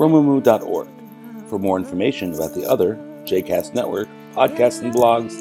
romemu.org. 0.00 0.88
For 1.48 1.58
more 1.58 1.76
information 1.76 2.32
about 2.32 2.54
the 2.54 2.66
other 2.66 2.96
JCast 3.24 3.74
Network 3.74 4.08
podcasts 4.32 4.80
and 4.80 4.94
blogs, 4.94 5.36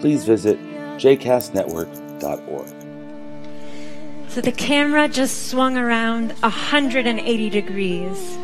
please 0.00 0.24
visit 0.26 0.58
jcastnetwork.org. 0.98 2.68
So 4.28 4.40
the 4.42 4.52
camera 4.52 5.08
just 5.08 5.48
swung 5.48 5.78
around 5.78 6.32
180 6.40 7.50
degrees. 7.50 8.38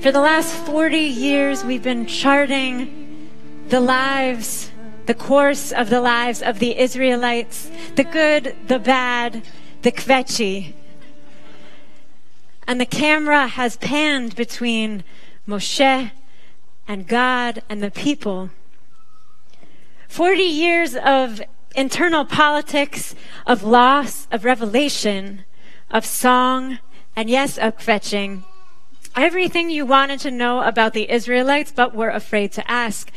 For 0.00 0.12
the 0.12 0.20
last 0.20 0.54
40 0.66 0.98
years, 0.98 1.64
we've 1.64 1.82
been 1.82 2.04
charting 2.06 3.30
the 3.68 3.80
lives, 3.80 4.70
the 5.06 5.14
course 5.14 5.72
of 5.72 5.88
the 5.88 6.02
lives 6.02 6.42
of 6.42 6.58
the 6.58 6.78
Israelites, 6.78 7.70
the 7.96 8.04
good, 8.04 8.54
the 8.66 8.78
bad, 8.78 9.42
the 9.82 9.92
kvetchy. 9.92 10.74
And 12.68 12.78
the 12.78 12.86
camera 12.86 13.48
has 13.48 13.78
panned 13.78 14.36
between 14.36 15.02
Moshe 15.48 16.10
and 16.86 17.08
God 17.08 17.62
and 17.66 17.82
the 17.82 17.90
people. 17.90 18.50
40 20.06 20.42
years 20.42 20.94
of 20.94 21.40
internal 21.74 22.26
politics, 22.26 23.14
of 23.46 23.62
loss, 23.62 24.28
of 24.30 24.44
revelation, 24.44 25.46
of 25.90 26.04
song, 26.04 26.78
and 27.16 27.30
yes, 27.30 27.56
of 27.56 27.78
kvetching. 27.78 28.44
Everything 29.16 29.70
you 29.70 29.86
wanted 29.86 30.20
to 30.20 30.30
know 30.30 30.60
about 30.60 30.92
the 30.92 31.10
Israelites, 31.10 31.72
but 31.74 31.94
were 31.94 32.10
afraid 32.10 32.52
to 32.52 32.70
ask. 32.70 33.10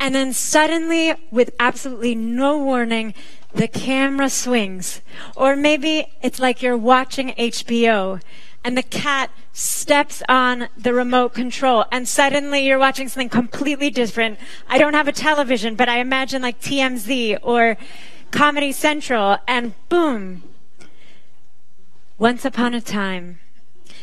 And 0.00 0.16
then 0.16 0.32
suddenly, 0.32 1.14
with 1.30 1.54
absolutely 1.60 2.16
no 2.16 2.58
warning, 2.58 3.14
the 3.54 3.68
camera 3.68 4.30
swings. 4.30 5.00
Or 5.36 5.54
maybe 5.54 6.12
it's 6.22 6.40
like 6.40 6.60
you're 6.60 6.76
watching 6.76 7.34
HBO 7.34 8.20
and 8.64 8.76
the 8.76 8.82
cat 8.82 9.30
steps 9.52 10.22
on 10.28 10.68
the 10.76 10.92
remote 10.92 11.34
control 11.34 11.84
and 11.90 12.06
suddenly 12.06 12.66
you're 12.66 12.78
watching 12.78 13.08
something 13.08 13.28
completely 13.28 13.90
different. 13.90 14.38
I 14.68 14.78
don't 14.78 14.94
have 14.94 15.08
a 15.08 15.12
television, 15.12 15.74
but 15.74 15.88
I 15.88 15.98
imagine 15.98 16.42
like 16.42 16.60
TMZ 16.60 17.38
or 17.42 17.76
Comedy 18.30 18.72
Central 18.72 19.38
and 19.48 19.74
boom. 19.88 20.42
Once 22.18 22.44
upon 22.44 22.74
a 22.74 22.80
time, 22.80 23.40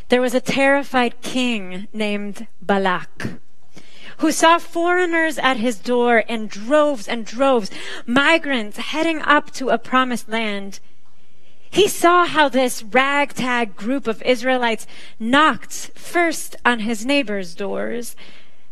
there 0.09 0.22
was 0.22 0.33
a 0.33 0.41
terrified 0.41 1.21
king 1.21 1.88
named 1.94 2.47
Balak 2.61 3.39
who 4.17 4.31
saw 4.31 4.58
foreigners 4.58 5.38
at 5.38 5.58
his 5.58 5.77
door 5.77 6.19
in 6.19 6.47
droves 6.47 7.08
and 7.08 7.25
droves, 7.25 7.69
migrants 8.05 8.77
heading 8.77 9.21
up 9.21 9.52
to 9.52 9.69
a 9.69 9.77
promised 9.77 10.27
land. 10.27 10.80
He 11.70 11.88
saw 11.88 12.26
how 12.26 12.50
this 12.50 12.84
ragtag 12.84 13.76
group 13.76 14.08
of 14.08 14.22
Israelites 14.23 14.88
knocked 15.20 15.92
first 15.96 16.56
on 16.66 16.80
his 16.82 17.06
neighbors' 17.06 17.56
doors, 17.56 18.16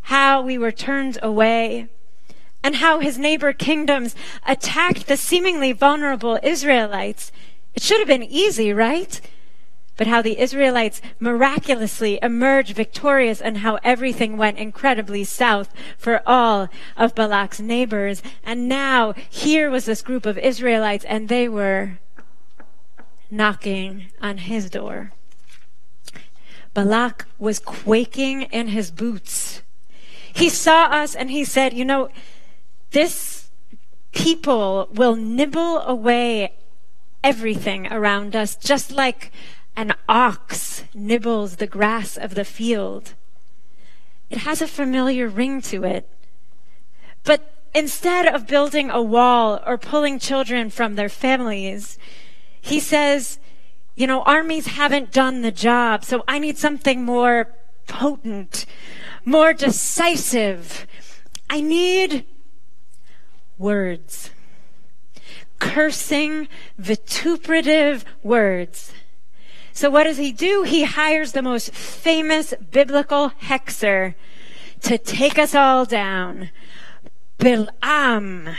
how 0.04 0.42
we 0.42 0.58
were 0.58 0.72
turned 0.72 1.18
away, 1.22 1.88
and 2.64 2.78
how 2.78 3.00
his 3.00 3.18
neighbor 3.18 3.54
kingdoms 3.54 4.16
attacked 4.46 5.08
the 5.08 5.18
seemingly 5.18 5.72
vulnerable 5.72 6.40
Israelites. 6.42 7.32
It 7.76 7.84
should 7.84 8.00
have 8.00 8.08
been 8.08 8.24
easy, 8.24 8.74
right? 8.74 9.22
But 9.98 10.08
how 10.08 10.22
the 10.22 10.40
Israelites 10.40 11.02
miraculously 11.20 12.20
emerged 12.22 12.76
victorious 12.76 13.40
and 13.40 13.60
how 13.60 13.80
everything 13.84 14.36
went 14.36 14.58
incredibly 14.58 15.24
south 15.24 15.74
for 15.98 16.22
all 16.26 16.70
of 16.98 17.16
Balak's 17.16 17.60
neighbors. 17.60 18.22
And 18.44 18.68
now 18.68 19.14
here 19.30 19.70
was 19.70 19.86
this 19.86 20.02
group 20.02 20.26
of 20.26 20.38
Israelites 20.38 21.06
and 21.06 21.30
they 21.30 21.48
were 21.48 22.00
knocking 23.30 24.08
on 24.22 24.38
his 24.40 24.70
door. 24.70 25.12
Balak 26.74 27.26
was 27.40 27.60
quaking 27.60 28.44
in 28.44 28.68
his 28.68 28.92
boots. 28.92 29.62
He 30.34 30.50
saw 30.50 30.86
us 30.86 31.16
and 31.16 31.32
he 31.32 31.46
said, 31.46 31.74
You 31.74 31.86
know, 31.86 32.10
this 32.92 33.50
people 34.12 34.90
will 34.92 35.16
nibble 35.16 35.80
away 35.80 36.54
everything 37.24 37.92
around 37.92 38.36
us, 38.36 38.56
just 38.56 38.92
like 38.92 39.32
an 39.76 39.94
ox 40.08 40.84
nibbles 40.94 41.56
the 41.58 41.68
grass 41.68 42.18
of 42.18 42.36
the 42.36 42.46
field. 42.46 43.14
It 44.30 44.40
has 44.40 44.62
a 44.62 44.68
familiar 44.68 45.28
ring 45.28 45.62
to 45.64 45.84
it. 45.84 46.10
But 47.24 47.54
instead 47.74 48.26
of 48.28 48.48
building 48.48 48.90
a 48.90 49.02
wall 49.02 49.62
or 49.66 49.78
pulling 49.78 50.20
children 50.20 50.70
from 50.70 50.96
their 50.96 51.10
families, 51.10 51.98
he 52.66 52.80
says, 52.80 53.38
you 53.96 54.08
know, 54.08 54.24
armies 54.24 54.66
haven't 54.66 55.12
done 55.12 55.44
the 55.44 55.52
job, 55.52 56.04
so 56.04 56.24
I 56.28 56.40
need 56.40 56.58
something 56.58 57.06
more 57.06 57.54
potent, 57.86 58.66
more 59.24 59.54
decisive. 59.54 60.88
I 61.48 61.62
need 61.62 62.26
words. 63.60 64.32
Cursing, 65.60 66.48
vituperative 66.80 68.04
words. 68.24 68.92
So 69.72 69.92
what 69.92 70.06
does 70.06 70.18
he 70.18 70.32
do? 70.32 70.64
He 70.64 70.86
hires 70.86 71.34
the 71.34 71.44
most 71.44 71.72
famous 71.72 72.56
biblical 72.72 73.30
hexer 73.30 74.16
to 74.82 74.98
take 74.98 75.38
us 75.38 75.54
all 75.54 75.86
down. 75.86 76.50
Bilam. 77.38 78.56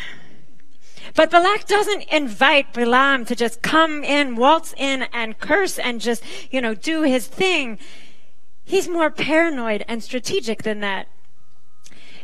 But 1.15 1.31
Balak 1.31 1.67
doesn't 1.67 2.03
invite 2.05 2.73
Balaam 2.73 3.25
to 3.27 3.35
just 3.35 3.63
come 3.63 4.03
in, 4.05 4.37
waltz 4.37 4.75
in, 4.77 5.05
and 5.13 5.39
curse 5.39 5.79
and 5.79 6.01
just, 6.01 6.23
you 6.51 6.61
know, 6.61 6.75
do 6.75 7.03
his 7.03 7.27
thing. 7.27 7.79
He's 8.65 8.89
more 8.89 9.11
paranoid 9.11 9.85
and 9.87 10.03
strategic 10.03 10.63
than 10.63 10.81
that. 10.81 11.09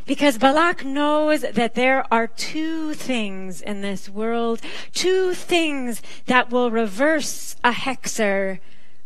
Because 0.05 0.37
Balak 0.37 0.85
knows 0.85 1.43
that 1.43 1.75
there 1.75 2.05
are 2.13 2.27
two 2.27 2.93
things 2.95 3.61
in 3.61 3.83
this 3.83 4.09
world, 4.09 4.61
two 4.93 5.33
things 5.33 6.03
that 6.27 6.51
will 6.51 6.73
reverse 6.73 7.55
a 7.63 7.71
hexer 7.71 8.59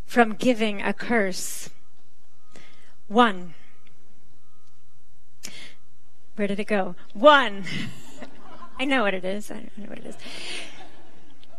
from 0.07 0.35
giving 0.35 0.81
a 0.81 0.95
curse. 0.95 1.69
One. 3.09 3.55
Where 6.37 6.49
did 6.49 6.61
it 6.61 6.65
go? 6.65 6.95
One. 7.13 7.65
I 8.79 8.85
know 8.85 9.03
what 9.03 9.15
it 9.15 9.25
is. 9.25 9.51
I 9.51 9.69
know 9.77 9.89
what 9.89 9.99
it 9.99 10.07
is. 10.07 10.17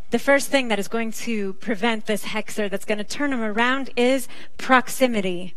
The 0.09 0.19
first 0.19 0.49
thing 0.49 0.69
that 0.69 0.79
is 0.79 0.87
going 0.87 1.11
to 1.13 1.53
prevent 1.53 2.05
this 2.05 2.25
hexer 2.25 2.69
that's 2.69 2.85
going 2.85 2.99
to 2.99 3.03
turn 3.03 3.33
him 3.33 3.41
around 3.41 3.89
is 3.97 4.27
proximity. 4.57 5.55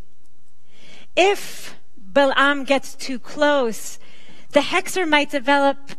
If 1.17 1.77
Balaam 1.97 2.65
gets 2.65 2.95
too 2.95 3.19
close, 3.19 3.99
the 4.51 4.61
hexer 4.61 5.09
might 5.09 5.31
develop 5.31 5.93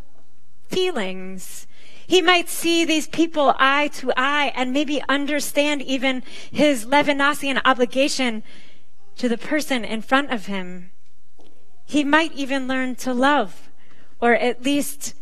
feelings. 0.67 1.67
He 2.05 2.21
might 2.21 2.50
see 2.50 2.83
these 2.83 3.07
people 3.07 3.55
eye 3.57 3.88
to 3.94 4.11
eye 4.17 4.51
and 4.55 4.73
maybe 4.73 5.01
understand 5.07 5.81
even 5.83 6.23
his 6.51 6.85
Levinasian 6.85 7.61
obligation 7.63 8.44
to 9.16 9.29
the 9.29 9.38
person 9.38 9.85
in 9.85 10.01
front 10.01 10.31
of 10.31 10.47
him. 10.47 10.91
He 11.86 12.03
might 12.03 12.33
even 12.33 12.68
learn 12.68 12.95
to 12.95 13.13
love, 13.13 13.69
or 14.19 14.33
at 14.33 14.63
least 14.63 15.13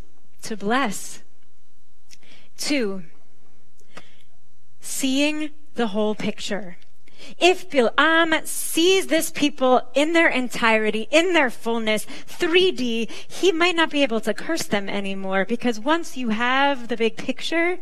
to 0.44 0.58
bless. 0.58 1.22
Two, 2.58 3.04
seeing 4.80 5.52
the 5.76 5.88
whole 5.88 6.16
picture. 6.16 6.78
If 7.38 7.70
Bilam 7.70 8.46
sees 8.46 9.08
this 9.08 9.32
people 9.32 9.82
in 9.94 10.14
their 10.14 10.30
entirety, 10.30 11.08
in 11.12 11.34
their 11.34 11.50
fullness, 11.50 12.06
3D, 12.28 13.10
he 13.10 13.52
might 13.52 13.76
not 13.76 13.90
be 13.90 14.04
able 14.04 14.22
to 14.22 14.34
curse 14.34 14.64
them 14.64 14.90
anymore 14.90 15.46
because 15.46 15.80
once 15.80 16.18
you 16.18 16.30
have 16.30 16.88
the 16.88 16.98
big 16.98 17.18
picture, 17.18 17.80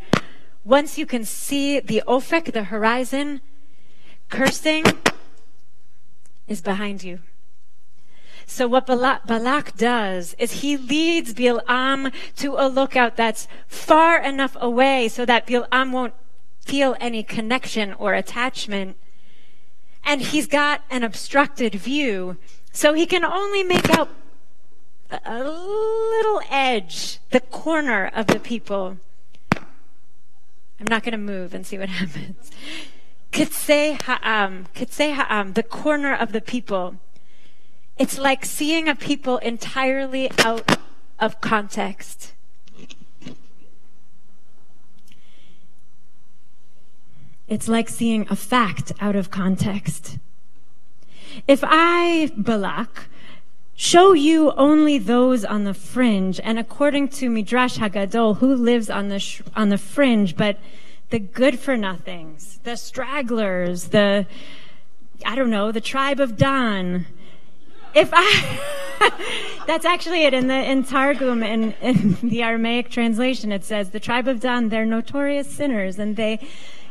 once 0.63 0.97
you 0.97 1.05
can 1.05 1.23
see 1.23 1.79
the 1.79 2.03
ofek, 2.07 2.51
the 2.51 2.65
horizon, 2.65 3.41
cursing 4.29 4.83
is 6.47 6.61
behind 6.61 7.03
you. 7.03 7.19
So 8.49 8.67
what 8.67 8.87
Balak, 8.87 9.27
Balak 9.27 9.75
does 9.77 10.33
is 10.39 10.61
he 10.63 10.77
leads 10.77 11.33
Bilam 11.33 12.13
to 12.37 12.55
a 12.55 12.67
lookout 12.69 13.17
that's 13.17 13.47
far 13.67 14.19
enough 14.19 14.55
away 14.59 15.09
so 15.09 15.25
that 15.25 15.45
Bilam 15.45 15.91
won't 15.91 16.13
feel 16.61 16.95
any 16.99 17.23
connection 17.23 17.93
or 17.93 18.13
attachment. 18.13 18.95
and 20.03 20.21
he's 20.21 20.47
got 20.47 20.81
an 20.89 21.03
obstructed 21.03 21.75
view, 21.75 22.37
so 22.71 22.93
he 22.93 23.05
can 23.05 23.25
only 23.25 23.61
make 23.61 23.89
out 23.89 24.09
a 25.09 25.43
little 25.43 26.41
edge, 26.49 27.19
the 27.31 27.41
corner 27.41 28.09
of 28.15 28.27
the 28.27 28.39
people. 28.39 28.97
I'm 29.53 30.87
not 30.87 31.03
going 31.03 31.11
to 31.11 31.17
move 31.17 31.53
and 31.53 31.67
see 31.67 31.77
what 31.77 31.89
happens. 32.01 32.51
Kitsei 33.33 34.01
ha'am, 34.03 34.67
kitsei 34.73 35.13
ha'am, 35.13 35.53
the 35.53 35.63
corner 35.63 36.15
of 36.15 36.31
the 36.31 36.41
people. 36.41 36.95
It's 37.99 38.19
like 38.19 38.45
seeing 38.45 38.87
a 38.87 38.95
people 38.95 39.37
entirely 39.39 40.29
out 40.39 40.77
of 41.19 41.41
context. 41.41 42.33
It's 47.47 47.67
like 47.67 47.89
seeing 47.89 48.27
a 48.29 48.35
fact 48.35 48.91
out 48.99 49.15
of 49.15 49.31
context. 49.31 50.17
If 51.47 51.63
I, 51.63 52.31
Balak, 52.37 53.07
show 53.75 54.13
you 54.13 54.51
only 54.53 54.97
those 54.97 55.45
on 55.45 55.63
the 55.63 55.73
fringe, 55.73 56.39
and 56.43 56.59
according 56.59 57.07
to 57.09 57.29
Midrash 57.29 57.77
Hagadol, 57.77 58.37
who 58.37 58.53
lives 58.53 58.89
on 58.89 59.07
the, 59.07 59.19
sh- 59.19 59.41
on 59.55 59.69
the 59.69 59.77
fringe, 59.77 60.35
but 60.35 60.59
the 61.09 61.19
good 61.19 61.57
for 61.57 61.77
nothings, 61.77 62.59
the 62.63 62.75
stragglers, 62.75 63.89
the, 63.89 64.27
I 65.25 65.35
don't 65.35 65.49
know, 65.49 65.71
the 65.71 65.81
tribe 65.81 66.19
of 66.19 66.37
Dan. 66.37 67.05
If 67.97 68.11
I, 68.13 69.63
that's 69.65 69.83
actually 69.83 70.25
it 70.25 70.33
in 70.35 70.45
the, 70.45 70.53
in 70.53 70.83
Targum, 70.83 71.41
in, 71.41 71.73
in 71.81 72.15
the 72.21 72.43
Aramaic 72.43 72.91
translation, 72.91 73.51
it 73.51 73.63
says, 73.63 73.89
the 73.89 73.99
tribe 73.99 74.27
of 74.27 74.39
Dan, 74.39 74.69
they're 74.69 74.85
notorious 74.85 75.49
sinners, 75.49 75.97
and 75.97 76.15
they, 76.15 76.39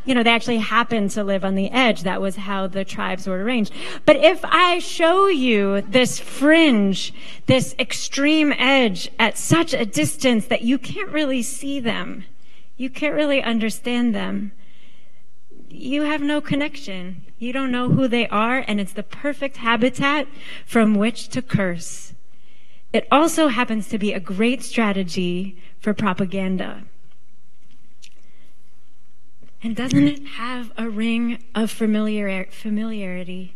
you 0.04 0.16
know, 0.16 0.24
they 0.24 0.32
actually 0.32 0.58
happen 0.58 1.08
to 1.10 1.22
live 1.22 1.44
on 1.44 1.54
the 1.54 1.70
edge. 1.70 2.02
That 2.02 2.20
was 2.20 2.34
how 2.34 2.66
the 2.66 2.84
tribes 2.84 3.28
were 3.28 3.40
arranged. 3.40 3.72
But 4.04 4.16
if 4.16 4.40
I 4.44 4.80
show 4.80 5.28
you 5.28 5.82
this 5.82 6.18
fringe, 6.18 7.14
this 7.46 7.76
extreme 7.78 8.52
edge 8.54 9.08
at 9.16 9.38
such 9.38 9.74
a 9.74 9.86
distance 9.86 10.46
that 10.46 10.62
you 10.62 10.76
can't 10.76 11.10
really 11.10 11.44
see 11.44 11.78
them, 11.78 12.24
you 12.76 12.90
can't 12.90 13.14
really 13.14 13.40
understand 13.40 14.12
them, 14.12 14.50
you 15.76 16.02
have 16.02 16.22
no 16.22 16.40
connection. 16.40 17.22
You 17.38 17.52
don't 17.52 17.70
know 17.70 17.90
who 17.90 18.08
they 18.08 18.26
are, 18.28 18.64
and 18.66 18.80
it's 18.80 18.92
the 18.92 19.02
perfect 19.02 19.58
habitat 19.58 20.26
from 20.64 20.94
which 20.94 21.28
to 21.28 21.42
curse. 21.42 22.14
It 22.92 23.06
also 23.10 23.48
happens 23.48 23.88
to 23.88 23.98
be 23.98 24.12
a 24.12 24.20
great 24.20 24.62
strategy 24.62 25.56
for 25.80 25.92
propaganda. 25.92 26.84
And 29.62 29.74
doesn't 29.74 30.08
it 30.08 30.26
have 30.36 30.72
a 30.76 30.88
ring 30.88 31.42
of 31.54 31.70
familiar, 31.70 32.46
familiarity? 32.50 33.54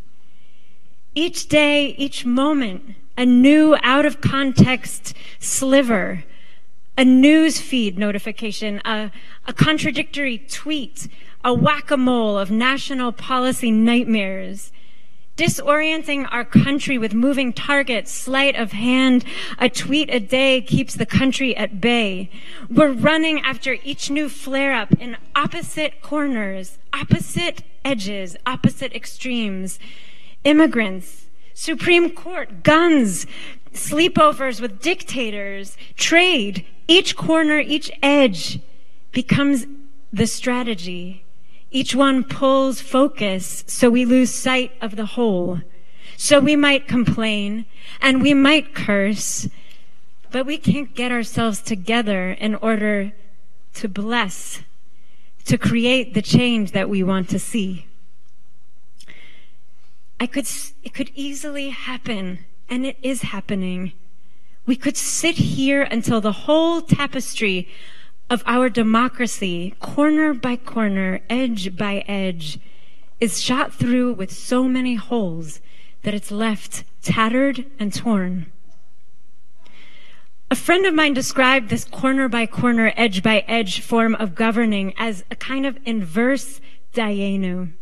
Each 1.14 1.48
day, 1.48 1.94
each 1.98 2.26
moment, 2.26 2.96
a 3.16 3.26
new 3.26 3.76
out 3.82 4.06
of 4.06 4.20
context 4.20 5.14
sliver, 5.38 6.24
a 7.00 7.04
news 7.04 7.58
feed 7.58 7.96
notification, 7.98 8.78
a, 8.84 9.10
a 9.46 9.54
contradictory 9.54 10.36
tweet, 10.36 11.08
a 11.42 11.54
whack 11.54 11.90
a 11.90 11.96
mole 11.96 12.36
of 12.38 12.50
national 12.50 13.10
policy 13.10 13.70
nightmares 13.70 14.70
disorienting 15.34 16.28
our 16.30 16.44
country 16.44 16.98
with 16.98 17.14
moving 17.14 17.54
targets, 17.54 18.12
sleight 18.12 18.54
of 18.54 18.72
hand. 18.72 19.24
A 19.58 19.70
tweet 19.70 20.12
a 20.12 20.20
day 20.20 20.60
keeps 20.60 20.94
the 20.94 21.06
country 21.06 21.56
at 21.56 21.80
bay. 21.80 22.28
We're 22.68 22.92
running 22.92 23.40
after 23.40 23.78
each 23.82 24.10
new 24.10 24.28
flare 24.28 24.74
up 24.74 24.92
in 25.00 25.16
opposite 25.34 26.02
corners, 26.02 26.76
opposite 26.92 27.62
edges, 27.82 28.36
opposite 28.44 28.92
extremes. 28.92 29.78
Immigrants, 30.44 31.24
Supreme 31.54 32.10
Court, 32.10 32.62
guns, 32.62 33.26
sleepovers 33.72 34.60
with 34.60 34.82
dictators, 34.82 35.78
trade, 35.96 36.66
each 36.90 37.14
corner, 37.16 37.60
each 37.60 37.90
edge 38.02 38.58
becomes 39.12 39.66
the 40.12 40.26
strategy. 40.26 41.24
Each 41.70 41.94
one 41.94 42.24
pulls 42.24 42.80
focus 42.80 43.62
so 43.68 43.88
we 43.88 44.04
lose 44.04 44.30
sight 44.30 44.72
of 44.80 44.96
the 44.96 45.06
whole. 45.06 45.60
So 46.16 46.40
we 46.40 46.56
might 46.56 46.88
complain 46.88 47.66
and 48.02 48.20
we 48.20 48.34
might 48.34 48.74
curse, 48.74 49.48
but 50.32 50.44
we 50.46 50.58
can't 50.58 50.94
get 50.94 51.12
ourselves 51.12 51.62
together 51.62 52.32
in 52.32 52.56
order 52.56 53.12
to 53.74 53.88
bless, 53.88 54.62
to 55.44 55.56
create 55.56 56.12
the 56.12 56.22
change 56.22 56.72
that 56.72 56.90
we 56.90 57.04
want 57.04 57.30
to 57.30 57.38
see. 57.38 57.86
I 60.18 60.26
could, 60.26 60.48
it 60.82 60.92
could 60.92 61.12
easily 61.14 61.70
happen, 61.70 62.40
and 62.68 62.84
it 62.84 62.98
is 63.00 63.22
happening. 63.22 63.92
We 64.70 64.76
could 64.76 64.96
sit 64.96 65.34
here 65.34 65.82
until 65.82 66.20
the 66.20 66.46
whole 66.46 66.80
tapestry 66.80 67.66
of 68.30 68.44
our 68.46 68.68
democracy, 68.68 69.74
corner 69.80 70.32
by 70.32 70.54
corner, 70.54 71.22
edge 71.28 71.76
by 71.76 72.04
edge, 72.06 72.60
is 73.18 73.42
shot 73.42 73.74
through 73.74 74.12
with 74.12 74.30
so 74.30 74.68
many 74.68 74.94
holes 74.94 75.60
that 76.04 76.14
it's 76.14 76.30
left 76.30 76.84
tattered 77.02 77.66
and 77.80 77.92
torn. 77.92 78.52
A 80.52 80.54
friend 80.54 80.86
of 80.86 80.94
mine 80.94 81.14
described 81.14 81.68
this 81.68 81.84
corner 81.84 82.28
by 82.28 82.46
corner, 82.46 82.92
edge 82.96 83.24
by 83.24 83.42
edge 83.48 83.80
form 83.80 84.14
of 84.14 84.36
governing 84.36 84.94
as 84.96 85.24
a 85.32 85.34
kind 85.34 85.66
of 85.66 85.80
inverse 85.84 86.60
dayenu. 86.94 87.72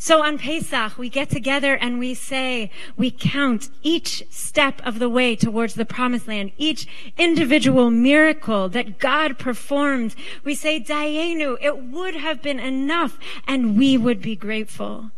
So 0.00 0.22
on 0.22 0.38
Pesach, 0.38 0.96
we 0.96 1.08
get 1.08 1.28
together 1.28 1.74
and 1.74 1.98
we 1.98 2.14
say, 2.14 2.70
we 2.96 3.10
count 3.10 3.68
each 3.82 4.22
step 4.30 4.80
of 4.86 5.00
the 5.00 5.08
way 5.08 5.34
towards 5.34 5.74
the 5.74 5.84
promised 5.84 6.28
land, 6.28 6.52
each 6.56 6.86
individual 7.18 7.90
miracle 7.90 8.68
that 8.68 9.00
God 9.00 9.38
performed. 9.40 10.14
We 10.44 10.54
say, 10.54 10.80
Dayenu, 10.80 11.58
it 11.60 11.82
would 11.82 12.14
have 12.14 12.40
been 12.40 12.60
enough 12.60 13.18
and 13.48 13.76
we 13.76 13.98
would 13.98 14.22
be 14.22 14.36
grateful. 14.36 15.10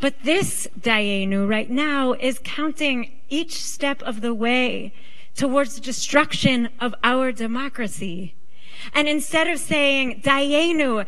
But 0.00 0.22
this 0.22 0.68
Dayenu 0.78 1.48
right 1.48 1.68
now 1.68 2.12
is 2.12 2.40
counting 2.44 3.18
each 3.28 3.60
step 3.64 4.00
of 4.02 4.20
the 4.20 4.32
way 4.32 4.92
towards 5.34 5.74
the 5.74 5.80
destruction 5.80 6.68
of 6.80 6.94
our 7.02 7.32
democracy. 7.32 8.34
And 8.94 9.08
instead 9.08 9.48
of 9.48 9.58
saying, 9.58 10.22
Dayenu, 10.22 11.04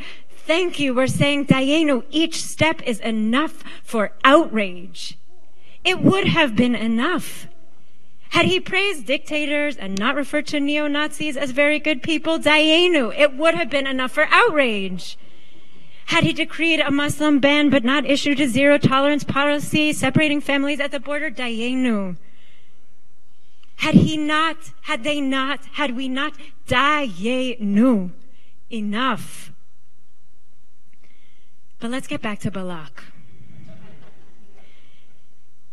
thank 0.50 0.81
you. 0.81 0.93
We're 0.93 1.06
saying, 1.06 1.47
Dayenu, 1.47 2.02
each 2.11 2.43
step 2.43 2.82
is 2.82 2.99
enough 2.99 3.62
for 3.85 4.11
outrage. 4.25 5.17
It 5.85 6.02
would 6.02 6.26
have 6.26 6.56
been 6.56 6.75
enough. 6.75 7.47
Had 8.30 8.47
he 8.47 8.59
praised 8.59 9.07
dictators 9.07 9.76
and 9.76 9.97
not 9.97 10.16
referred 10.16 10.49
to 10.49 10.59
neo 10.59 10.88
Nazis 10.88 11.37
as 11.37 11.52
very 11.52 11.78
good 11.78 12.02
people, 12.02 12.40
Dayenu, 12.40 13.16
it 13.16 13.37
would 13.37 13.54
have 13.54 13.71
been 13.71 13.87
enough 13.87 14.11
for 14.11 14.26
outrage. 14.28 15.16
Had 16.07 16.25
he 16.25 16.33
decreed 16.33 16.80
a 16.80 16.90
Muslim 16.90 17.38
ban 17.38 17.71
but 17.71 17.85
not 17.85 18.04
issued 18.04 18.40
a 18.40 18.49
zero 18.49 18.76
tolerance 18.76 19.23
policy 19.23 19.92
separating 19.92 20.40
families 20.40 20.80
at 20.80 20.90
the 20.90 20.99
border, 20.99 21.30
Dayenu. 21.30 22.16
Had 23.76 23.95
he 23.95 24.16
not, 24.16 24.57
had 24.83 25.04
they 25.04 25.21
not, 25.21 25.64
had 25.75 25.95
we 25.95 26.09
not, 26.09 26.33
Dayenu, 26.66 28.11
enough. 28.69 29.52
But 31.81 31.91
let's 31.91 32.07
get 32.07 32.21
back 32.21 32.41
to 32.41 32.51
Balak. 32.51 33.05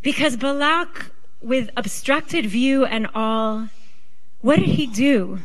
Because 0.01 0.37
Balak, 0.37 1.11
with 1.41 1.69
obstructed 1.75 2.45
view 2.45 2.85
and 2.85 3.07
all, 3.13 3.67
what 4.39 4.57
did 4.57 4.69
he 4.69 4.87
do? 4.87 5.39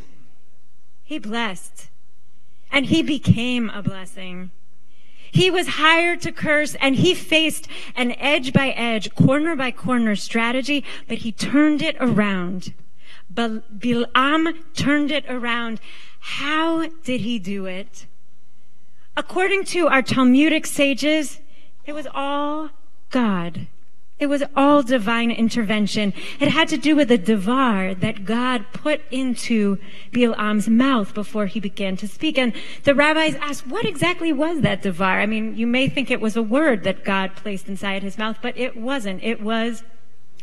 He 1.03 1.19
blessed. 1.19 1.91
And 2.71 2.87
he 2.87 3.03
became 3.03 3.71
a 3.71 3.83
blessing. 3.83 4.53
He 5.33 5.51
was 5.51 5.67
hired 5.67 6.21
to 6.23 6.33
curse 6.33 6.77
and 6.77 6.95
he 6.95 7.13
faced 7.15 7.67
an 7.97 8.13
edge 8.13 8.53
by 8.53 8.69
edge, 8.69 9.15
corner 9.15 9.57
by 9.57 9.73
corner 9.73 10.15
strategy, 10.15 10.85
but 11.09 11.19
he 11.19 11.33
turned 11.33 11.83
it 11.83 11.97
around. 11.99 12.73
Bilam 13.33 14.63
turned 14.75 15.11
it 15.11 15.25
around. 15.29 15.81
How 16.21 16.87
did 17.03 17.23
he 17.23 17.39
do 17.39 17.67
it? 17.67 18.07
According 19.17 19.65
to 19.67 19.89
our 19.89 20.03
Talmudic 20.03 20.67
sages, 20.67 21.41
it 21.85 21.93
was 21.93 22.07
all 22.15 22.71
God. 23.11 23.67
It 24.19 24.27
was 24.27 24.45
all 24.55 24.83
divine 24.83 25.33
intervention. 25.33 26.15
It 26.39 26.49
had 26.49 26.69
to 26.69 26.77
do 26.77 26.95
with 26.95 27.09
the 27.09 27.19
devar 27.19 27.93
that 27.93 28.25
God 28.25 28.65
put 28.73 29.01
into 29.11 29.79
Bilam's 30.13 30.69
mouth 30.69 31.13
before 31.13 31.47
he 31.47 31.59
began 31.59 31.97
to 31.97 32.07
speak. 32.07 32.39
And 32.39 32.53
the 32.85 32.95
rabbis 32.95 33.35
asked, 33.35 33.67
what 33.67 33.85
exactly 33.85 34.33
was 34.33 34.61
that 34.61 34.83
devar? 34.83 35.21
I 35.21 35.27
mean, 35.27 35.57
you 35.57 35.67
may 35.67 35.89
think 35.89 36.09
it 36.11 36.21
was 36.21 36.37
a 36.37 36.43
word 36.43 36.85
that 36.85 37.05
God 37.05 37.35
placed 37.35 37.69
inside 37.69 38.05
his 38.05 38.17
mouth, 38.17 38.39
but 38.41 38.57
it 38.57 38.77
wasn't. 38.77 39.25
It 39.25 39.43
was, 39.43 39.83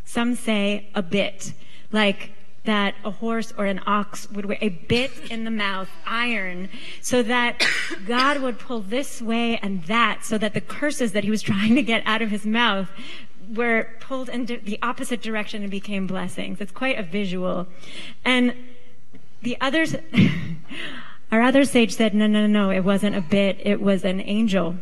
some 0.03 0.35
say, 0.35 0.89
a 0.93 1.01
bit. 1.01 1.53
Like 1.91 2.33
that 2.65 2.95
a 3.03 3.11
horse 3.11 3.53
or 3.57 3.65
an 3.65 3.81
ox 3.85 4.29
would 4.31 4.45
wear 4.45 4.57
a 4.61 4.69
bit 4.69 5.11
in 5.31 5.43
the 5.43 5.51
mouth, 5.51 5.89
iron, 6.05 6.69
so 7.01 7.23
that 7.23 7.63
God 8.05 8.41
would 8.41 8.59
pull 8.59 8.81
this 8.81 9.21
way 9.21 9.57
and 9.57 9.83
that, 9.85 10.25
so 10.25 10.37
that 10.37 10.53
the 10.53 10.61
curses 10.61 11.13
that 11.13 11.23
he 11.23 11.31
was 11.31 11.41
trying 11.41 11.75
to 11.75 11.81
get 11.81 12.03
out 12.05 12.21
of 12.21 12.29
his 12.29 12.45
mouth 12.45 12.89
were 13.49 13.87
pulled 13.99 14.29
in 14.29 14.45
the 14.45 14.77
opposite 14.81 15.21
direction 15.21 15.61
and 15.61 15.71
became 15.71 16.05
blessings. 16.05 16.61
It's 16.61 16.71
quite 16.71 16.99
a 16.99 17.03
visual. 17.03 17.67
And 18.23 18.53
the 19.41 19.57
others, 19.59 19.95
our 21.31 21.41
other 21.41 21.65
sage 21.65 21.95
said, 21.95 22.13
no, 22.13 22.27
no, 22.27 22.45
no, 22.45 22.69
it 22.69 22.81
wasn't 22.81 23.15
a 23.15 23.21
bit, 23.21 23.59
it 23.63 23.81
was 23.81 24.03
an 24.03 24.21
angel. 24.21 24.75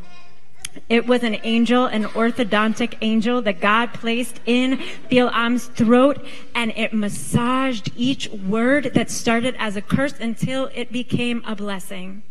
It 0.89 1.07
was 1.07 1.23
an 1.23 1.37
angel, 1.43 1.85
an 1.85 2.05
orthodontic 2.05 2.97
angel 3.01 3.41
that 3.41 3.59
God 3.59 3.93
placed 3.93 4.39
in 4.45 4.79
Bilam's 5.09 5.67
throat, 5.67 6.25
and 6.55 6.71
it 6.75 6.93
massaged 6.93 7.91
each 7.95 8.29
word 8.29 8.91
that 8.93 9.09
started 9.09 9.55
as 9.57 9.75
a 9.75 9.81
curse 9.81 10.19
until 10.19 10.69
it 10.73 10.91
became 10.91 11.43
a 11.45 11.55
blessing. 11.55 12.23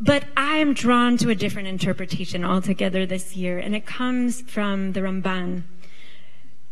But 0.00 0.24
I 0.36 0.56
am 0.56 0.74
drawn 0.74 1.16
to 1.18 1.30
a 1.30 1.34
different 1.34 1.68
interpretation 1.68 2.44
altogether 2.44 3.06
this 3.06 3.36
year, 3.36 3.58
and 3.58 3.74
it 3.74 3.86
comes 3.86 4.42
from 4.42 4.92
the 4.92 5.00
Ramban, 5.00 5.62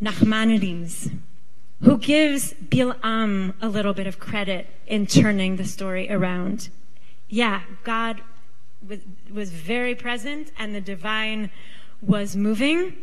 Nachmanides, 0.02 1.12
who 1.82 1.98
gives 1.98 2.52
Bilam 2.54 3.54
a 3.60 3.68
little 3.68 3.94
bit 3.94 4.06
of 4.06 4.18
credit 4.18 4.68
in 4.86 5.06
turning 5.06 5.56
the 5.56 5.64
story 5.64 6.10
around. 6.10 6.68
Yeah, 7.28 7.62
God 7.84 8.20
was, 9.32 9.50
very 9.50 9.94
present 9.94 10.52
and 10.58 10.74
the 10.74 10.80
divine 10.80 11.50
was 12.00 12.36
moving, 12.36 12.96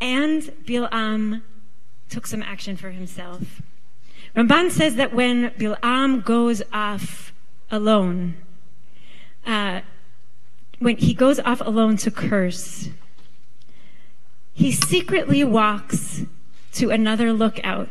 and 0.00 0.42
Bilam 0.64 1.42
took 2.08 2.26
some 2.26 2.42
action 2.42 2.76
for 2.76 2.90
himself. 2.90 3.62
Ramban 4.34 4.70
says 4.70 4.96
that 4.96 5.12
when 5.12 5.50
Bilam 5.50 6.24
goes 6.24 6.62
off 6.72 7.32
alone, 7.70 8.36
uh, 9.46 9.80
when 10.78 10.96
he 10.96 11.14
goes 11.14 11.38
off 11.40 11.60
alone 11.60 11.96
to 11.98 12.10
curse, 12.10 12.88
he 14.52 14.72
secretly 14.72 15.44
walks 15.44 16.22
to 16.72 16.90
another 16.90 17.32
lookout 17.32 17.88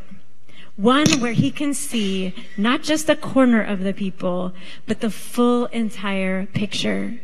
one 0.79 1.19
where 1.19 1.33
he 1.33 1.51
can 1.51 1.73
see 1.73 2.33
not 2.55 2.81
just 2.81 3.09
a 3.09 3.15
corner 3.15 3.61
of 3.61 3.81
the 3.81 3.93
people, 3.93 4.53
but 4.87 5.01
the 5.01 5.09
full 5.09 5.65
entire 5.67 6.45
picture. 6.45 7.19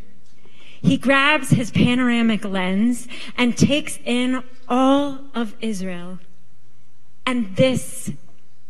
He 0.81 0.97
grabs 0.97 1.51
his 1.51 1.71
panoramic 1.71 2.43
lens 2.43 3.07
and 3.37 3.57
takes 3.57 3.97
in 4.03 4.43
all 4.67 5.21
of 5.33 5.55
Israel. 5.61 6.19
And 7.25 7.55
this 7.55 8.11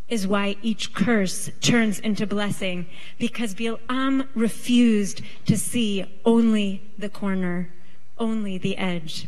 is 0.08 0.24
why 0.24 0.56
each 0.62 0.94
curse 0.94 1.50
turns 1.60 1.98
into 1.98 2.24
blessing, 2.24 2.86
because 3.18 3.56
Bilam 3.56 4.28
refused 4.36 5.20
to 5.46 5.58
see 5.58 6.06
only 6.24 6.80
the 6.96 7.08
corner, 7.08 7.74
only 8.18 8.56
the 8.56 8.76
edge. 8.76 9.26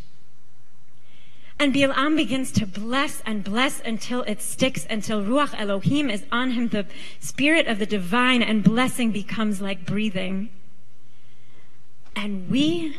And 1.60 1.74
Bilam 1.74 2.16
begins 2.16 2.52
to 2.52 2.66
bless 2.66 3.20
and 3.26 3.42
bless 3.42 3.80
until 3.80 4.22
it 4.22 4.40
sticks, 4.40 4.86
until 4.88 5.24
Ruach 5.24 5.58
Elohim 5.58 6.08
is 6.08 6.24
on 6.30 6.52
him, 6.52 6.68
the 6.68 6.86
spirit 7.18 7.66
of 7.66 7.80
the 7.80 7.86
divine, 7.86 8.42
and 8.42 8.62
blessing 8.62 9.10
becomes 9.10 9.60
like 9.60 9.84
breathing. 9.84 10.50
And 12.14 12.48
we, 12.48 12.96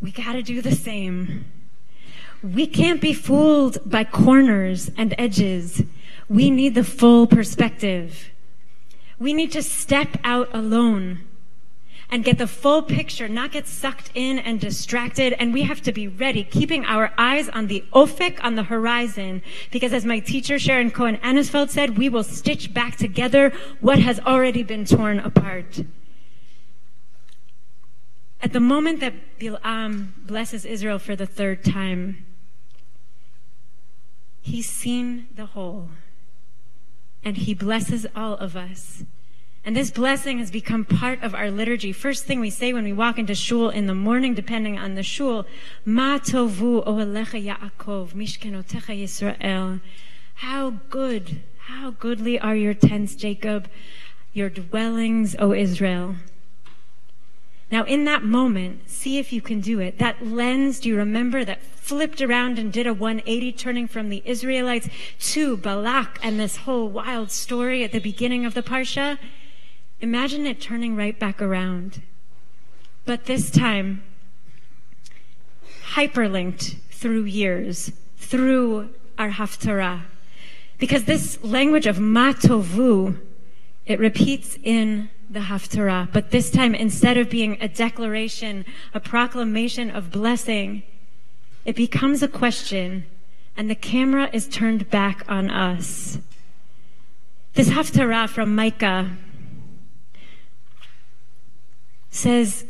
we 0.00 0.12
gotta 0.12 0.42
do 0.42 0.62
the 0.62 0.74
same. 0.74 1.46
We 2.42 2.66
can't 2.66 3.00
be 3.00 3.12
fooled 3.12 3.78
by 3.88 4.04
corners 4.04 4.90
and 4.96 5.14
edges. 5.18 5.82
We 6.28 6.48
need 6.50 6.76
the 6.76 6.84
full 6.84 7.26
perspective. 7.26 8.30
We 9.18 9.32
need 9.32 9.52
to 9.52 9.62
step 9.62 10.16
out 10.22 10.48
alone 10.52 11.20
and 12.12 12.22
get 12.22 12.36
the 12.36 12.46
full 12.46 12.82
picture, 12.82 13.26
not 13.26 13.52
get 13.52 13.66
sucked 13.66 14.10
in 14.14 14.38
and 14.38 14.60
distracted. 14.60 15.32
And 15.38 15.54
we 15.54 15.62
have 15.62 15.80
to 15.80 15.92
be 15.92 16.06
ready, 16.06 16.44
keeping 16.44 16.84
our 16.84 17.10
eyes 17.16 17.48
on 17.48 17.68
the 17.68 17.82
ofek, 17.90 18.38
on 18.44 18.54
the 18.54 18.64
horizon. 18.64 19.40
Because 19.70 19.94
as 19.94 20.04
my 20.04 20.20
teacher 20.20 20.58
Sharon 20.58 20.90
Cohen 20.90 21.16
Anisfeld 21.24 21.70
said, 21.70 21.96
we 21.96 22.10
will 22.10 22.22
stitch 22.22 22.74
back 22.74 22.96
together 22.96 23.50
what 23.80 23.98
has 23.98 24.20
already 24.20 24.62
been 24.62 24.84
torn 24.84 25.20
apart. 25.20 25.80
At 28.42 28.52
the 28.52 28.60
moment 28.60 29.00
that 29.00 29.38
Bilam 29.38 29.64
um, 29.64 30.14
blesses 30.18 30.66
Israel 30.66 30.98
for 30.98 31.16
the 31.16 31.26
third 31.26 31.64
time, 31.64 32.26
he's 34.42 34.68
seen 34.68 35.28
the 35.34 35.46
whole. 35.46 35.88
And 37.24 37.38
he 37.38 37.54
blesses 37.54 38.06
all 38.14 38.34
of 38.34 38.54
us. 38.54 39.04
And 39.64 39.76
this 39.76 39.92
blessing 39.92 40.38
has 40.40 40.50
become 40.50 40.84
part 40.84 41.22
of 41.22 41.36
our 41.36 41.48
liturgy. 41.48 41.92
First 41.92 42.24
thing 42.24 42.40
we 42.40 42.50
say 42.50 42.72
when 42.72 42.82
we 42.82 42.92
walk 42.92 43.16
into 43.16 43.34
shul 43.34 43.70
in 43.70 43.86
the 43.86 43.94
morning, 43.94 44.34
depending 44.34 44.76
on 44.76 44.96
the 44.96 45.04
shul, 45.04 45.46
Ma 45.84 46.18
tovu 46.18 46.84
ohelecha 46.84 47.40
Yaakov, 47.44 48.08
mishkenotecha 48.12 49.00
Yisrael. 49.00 49.80
How 50.34 50.70
good, 50.90 51.42
how 51.66 51.92
goodly 51.92 52.40
are 52.40 52.56
your 52.56 52.74
tents, 52.74 53.14
Jacob, 53.14 53.68
your 54.32 54.50
dwellings, 54.50 55.36
O 55.38 55.52
Israel. 55.52 56.16
Now, 57.70 57.84
in 57.84 58.04
that 58.06 58.24
moment, 58.24 58.90
see 58.90 59.18
if 59.18 59.32
you 59.32 59.40
can 59.40 59.60
do 59.60 59.78
it. 59.78 59.98
That 59.98 60.26
lens, 60.26 60.80
do 60.80 60.88
you 60.88 60.96
remember, 60.96 61.44
that 61.44 61.62
flipped 61.62 62.20
around 62.20 62.58
and 62.58 62.72
did 62.72 62.86
a 62.88 62.92
180, 62.92 63.52
turning 63.52 63.86
from 63.86 64.08
the 64.08 64.22
Israelites 64.24 64.88
to 65.20 65.56
Balak 65.56 66.18
and 66.22 66.38
this 66.38 66.56
whole 66.56 66.88
wild 66.88 67.30
story 67.30 67.84
at 67.84 67.92
the 67.92 68.00
beginning 68.00 68.44
of 68.44 68.54
the 68.54 68.62
Parsha? 68.62 69.18
Imagine 70.02 70.46
it 70.46 70.60
turning 70.60 70.96
right 70.96 71.16
back 71.16 71.40
around. 71.40 72.02
But 73.04 73.26
this 73.26 73.52
time, 73.52 74.02
hyperlinked 75.92 76.78
through 76.90 77.22
years, 77.24 77.92
through 78.16 78.90
our 79.16 79.30
Haftarah. 79.30 80.02
Because 80.78 81.04
this 81.04 81.42
language 81.44 81.86
of 81.86 81.98
matovu, 81.98 83.20
it 83.86 84.00
repeats 84.00 84.58
in 84.64 85.08
the 85.30 85.40
Haftarah, 85.40 86.08
but 86.12 86.32
this 86.32 86.50
time 86.50 86.74
instead 86.74 87.16
of 87.16 87.30
being 87.30 87.56
a 87.60 87.68
declaration, 87.68 88.64
a 88.92 88.98
proclamation 88.98 89.88
of 89.88 90.10
blessing, 90.10 90.82
it 91.64 91.76
becomes 91.76 92.24
a 92.24 92.28
question 92.28 93.06
and 93.56 93.70
the 93.70 93.76
camera 93.76 94.28
is 94.32 94.48
turned 94.48 94.90
back 94.90 95.24
on 95.28 95.48
us. 95.48 96.18
This 97.54 97.68
Haftarah 97.68 98.28
from 98.28 98.54
Micah 98.54 99.12
says, 102.12 102.66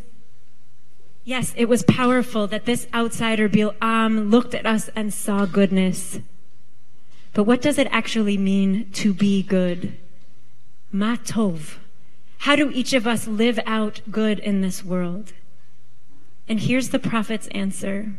Yes, 1.25 1.53
it 1.57 1.67
was 1.67 1.83
powerful 1.85 2.47
that 2.47 2.65
this 2.65 2.89
outsider 2.95 3.49
Bilam 3.49 4.31
looked 4.31 4.55
at 4.55 4.67
us 4.67 4.89
and 4.97 5.13
saw 5.13 5.45
goodness. 5.45 6.19
But 7.33 7.45
what 7.45 7.61
does 7.63 7.79
it 7.79 7.87
actually 7.91 8.37
mean 8.37 8.91
to 8.93 9.13
be 9.13 9.43
good? 9.43 9.99
Matov. 10.93 11.77
How 12.39 12.57
do 12.57 12.71
each 12.71 12.93
of 12.93 13.07
us 13.07 13.29
live 13.29 13.61
out 13.67 14.01
good 14.11 14.41
in 14.41 14.63
this 14.63 14.85
world? 14.85 15.33
And 16.49 16.59
here's 16.59 16.89
the 16.89 16.99
prophet's 16.99 17.47
answer. 17.49 18.15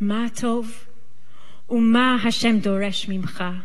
Matov 0.00 0.86
Uma 1.70 2.18
Hashem 2.18 2.60
doresh 2.60 3.06
mimcha. 3.06 3.62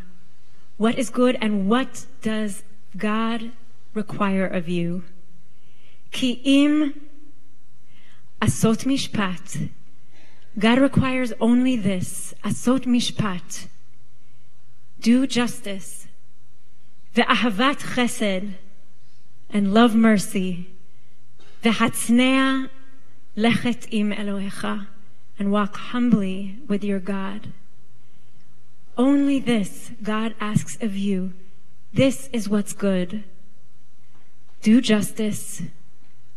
What 0.78 0.98
is 0.98 1.10
good 1.10 1.38
and 1.42 1.68
what 1.68 2.06
does 2.22 2.64
God 2.96 3.52
require 3.94 4.46
of 4.46 4.68
you. 4.68 5.04
Ki 6.12 6.42
im 6.44 6.94
asot 8.42 8.86
mishpat. 8.86 9.70
God 10.58 10.80
requires 10.80 11.34
only 11.40 11.76
this, 11.76 12.34
asot 12.44 12.86
mishpat. 12.86 13.68
Do 15.00 15.28
justice. 15.28 16.08
Ve'ahavat 17.16 17.80
chesed. 17.94 18.54
And 19.50 19.74
love 19.74 19.96
mercy. 19.96 20.70
Ve'hatznea 21.64 22.70
lechet 23.36 23.88
im 23.92 24.12
Elohecha. 24.12 24.88
And 25.40 25.52
walk 25.52 25.78
humbly 25.78 26.58
with 26.68 26.84
your 26.84 27.00
God. 27.00 27.50
Only 28.98 29.40
this 29.40 29.92
God 30.02 30.34
asks 30.40 30.78
of 30.82 30.96
you. 30.96 31.34
This 31.94 32.30
is 32.34 32.50
what's 32.50 32.74
good 32.74 33.24
do 34.62 34.82
justice, 34.82 35.62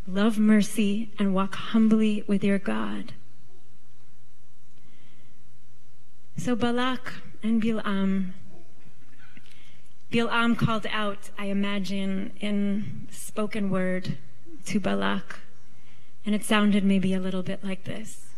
love 0.06 0.38
mercy, 0.38 1.10
and 1.18 1.34
walk 1.34 1.54
humbly 1.54 2.24
with 2.26 2.44
your 2.44 2.58
God. 2.58 3.12
So 6.36 6.56
Balak 6.56 7.14
and 7.42 7.62
Bilam, 7.62 8.32
Bilam 10.10 10.56
called 10.56 10.86
out, 10.90 11.30
I 11.38 11.46
imagine, 11.46 12.32
in 12.40 13.06
spoken 13.10 13.70
word 13.70 14.16
to 14.66 14.80
Balak, 14.80 15.40
and 16.24 16.34
it 16.34 16.44
sounded 16.44 16.84
maybe 16.84 17.14
a 17.14 17.20
little 17.20 17.42
bit 17.42 17.62
like 17.62 17.84
this. 17.84 18.29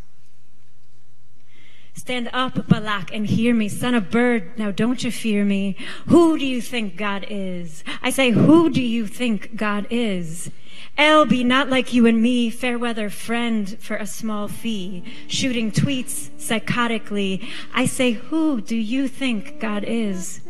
Stand 1.95 2.31
up, 2.33 2.67
Balak, 2.69 3.15
and 3.15 3.27
hear 3.27 3.55
me. 3.55 3.69
Son 3.69 3.95
of 3.95 4.11
bird, 4.11 4.59
now 4.59 4.71
don't 4.71 5.05
you 5.05 5.13
fear 5.13 5.45
me. 5.45 5.77
Who 6.09 6.39
do 6.39 6.47
you 6.47 6.61
think 6.61 6.97
God 6.97 7.27
is? 7.29 7.85
I 8.03 8.11
say, 8.11 8.31
who 8.31 8.71
do 8.71 8.83
you 8.83 9.07
think 9.07 9.57
God 9.57 9.87
is? 9.91 10.51
El 10.99 11.27
be 11.27 11.45
not 11.45 11.71
like 11.71 11.95
you 11.95 12.07
and 12.07 12.21
me, 12.21 12.51
fair 12.51 12.79
weather 12.79 13.09
friend 13.09 13.79
for 13.81 13.97
a 13.97 14.07
small 14.07 14.49
fee, 14.49 15.03
shooting 15.27 15.71
tweets 15.71 16.31
psychotically. 16.39 17.47
I 17.73 17.87
say, 17.87 18.13
who 18.13 18.61
do 18.61 18.77
you 18.77 19.09
think 19.09 19.61
God 19.61 19.85
is? 19.85 20.41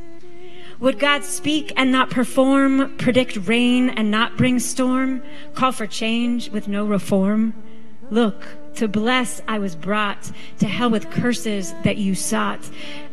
Would 0.80 0.99
God 0.99 1.22
speak 1.22 1.72
and 1.76 1.92
not 1.92 2.11
perform, 2.11 2.96
predict 2.96 3.37
rain 3.37 3.88
and 3.90 4.11
not 4.11 4.37
bring 4.37 4.58
storm, 4.58 5.22
call 5.54 5.70
for 5.70 5.87
change 5.87 6.50
with 6.50 6.66
no 6.66 6.84
reform? 6.84 7.54
Look, 8.11 8.44
to 8.75 8.88
bless 8.88 9.41
I 9.49 9.59
was 9.59 9.76
brought, 9.76 10.31
to 10.59 10.67
hell 10.67 10.91
with 10.91 11.11
curses 11.11 11.75
that 11.85 11.97
you 11.97 12.14
sought. 12.14 12.69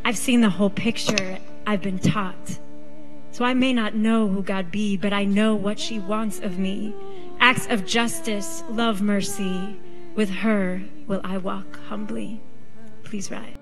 I've 0.05 0.17
seen 0.17 0.41
the 0.41 0.49
whole 0.49 0.69
picture, 0.69 1.37
I've 1.67 1.81
been 1.81 1.99
taught. 1.99 2.59
So 3.31 3.45
I 3.45 3.53
may 3.53 3.73
not 3.73 3.95
know 3.95 4.27
who 4.27 4.41
God 4.43 4.71
be, 4.71 4.97
but 4.97 5.13
I 5.13 5.23
know 5.25 5.55
what 5.55 5.79
she 5.79 5.99
wants 5.99 6.39
of 6.39 6.57
me. 6.57 6.93
Acts 7.39 7.67
of 7.67 7.85
justice, 7.85 8.63
love, 8.69 9.01
mercy. 9.01 9.79
With 10.15 10.29
her 10.29 10.83
will 11.07 11.21
I 11.23 11.37
walk 11.37 11.79
humbly. 11.87 12.41
Please 13.03 13.31
rise. 13.31 13.55